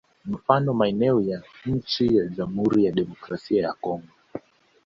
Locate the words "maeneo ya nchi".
0.73-2.19